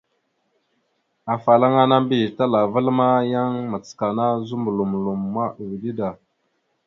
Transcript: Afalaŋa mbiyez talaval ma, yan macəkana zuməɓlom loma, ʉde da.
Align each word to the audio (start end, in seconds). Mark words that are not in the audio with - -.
Afalaŋa 1.33 1.83
mbiyez 2.03 2.31
talaval 2.37 2.87
ma, 2.97 3.07
yan 3.31 3.51
macəkana 3.71 4.25
zuməɓlom 4.47 4.91
loma, 5.03 5.43
ʉde 5.73 5.91
da. 5.97 6.09